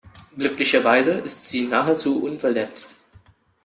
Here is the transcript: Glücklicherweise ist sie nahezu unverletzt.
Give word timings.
Glücklicherweise 0.35 1.11
ist 1.11 1.47
sie 1.47 1.67
nahezu 1.67 2.23
unverletzt. 2.23 2.95